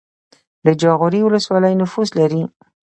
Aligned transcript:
د 0.65 0.67
جاغوری 0.81 1.21
ولسوالۍ 1.23 1.73
نفوس 1.81 2.09
لري 2.19 2.41